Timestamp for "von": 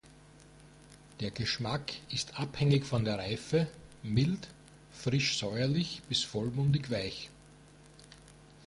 2.87-3.05